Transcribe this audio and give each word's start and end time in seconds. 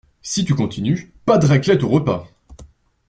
Si 0.23 0.43
tu 0.45 0.55
continues, 0.55 1.13
pas 1.25 1.37
de 1.37 1.45
raclette 1.45 1.83
au 1.83 1.87
repas. 1.89 2.27